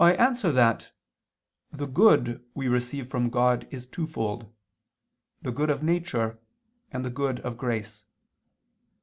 [0.03, 0.89] I answer that,
[1.71, 4.51] The good we receive from God is twofold,
[5.43, 6.39] the good of nature,
[6.91, 8.03] and the good of grace.